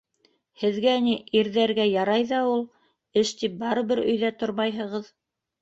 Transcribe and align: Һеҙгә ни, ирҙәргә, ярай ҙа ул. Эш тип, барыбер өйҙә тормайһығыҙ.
Һеҙгә 0.61 0.93
ни, 1.07 1.13
ирҙәргә, 1.41 1.85
ярай 1.89 2.25
ҙа 2.31 2.39
ул. 2.53 2.65
Эш 3.23 3.35
тип, 3.43 3.61
барыбер 3.63 4.03
өйҙә 4.07 4.37
тормайһығыҙ. 4.41 5.17